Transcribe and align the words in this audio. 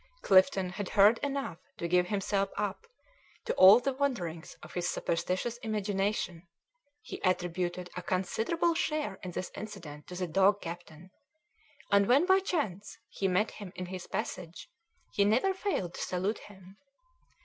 Clifton 0.23 0.69
had 0.71 0.89
heard 0.89 1.19
enough 1.19 1.59
to 1.77 1.87
give 1.87 2.07
himself 2.07 2.49
up 2.57 2.87
to 3.45 3.53
all 3.53 3.79
the 3.79 3.93
wanderings 3.93 4.55
of 4.63 4.73
his 4.73 4.89
superstitious 4.89 5.57
imagination; 5.57 6.47
he 7.03 7.21
attributed 7.23 7.87
a 7.95 8.01
considerable 8.01 8.73
share 8.73 9.19
in 9.21 9.29
this 9.29 9.51
incident 9.55 10.07
to 10.07 10.15
the 10.15 10.25
dog 10.25 10.59
captain, 10.59 11.11
and 11.91 12.07
when 12.07 12.25
by 12.25 12.39
chance 12.39 12.97
he 13.09 13.27
met 13.27 13.51
him 13.51 13.71
in 13.75 13.85
his 13.85 14.07
passage 14.07 14.71
he 15.13 15.23
never 15.23 15.53
failed 15.53 15.93
to 15.93 16.01
salute 16.01 16.39
him. 16.39 16.77